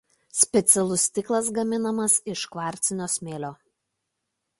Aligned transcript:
Specialus 0.35 1.03
stiklas 1.09 1.51
gaminamas 1.57 2.15
iš 2.33 2.45
kvarcinio 2.55 3.09
smėlio. 3.17 3.53